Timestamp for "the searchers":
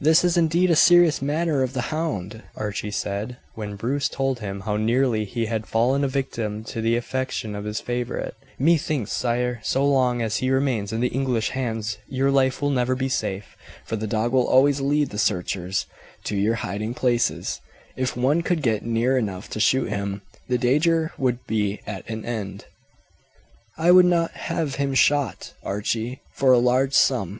15.10-15.86